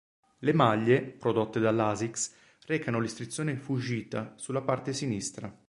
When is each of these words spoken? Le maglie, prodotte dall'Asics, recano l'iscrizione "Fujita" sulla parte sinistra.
Le 0.39 0.51
maglie, 0.53 1.03
prodotte 1.03 1.59
dall'Asics, 1.59 2.33
recano 2.65 2.99
l'iscrizione 2.99 3.55
"Fujita" 3.55 4.33
sulla 4.35 4.61
parte 4.61 4.93
sinistra. 4.93 5.55